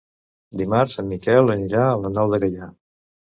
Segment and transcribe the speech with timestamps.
[0.61, 2.73] Dimarts en Miquel anirà a la Nou de Gaià.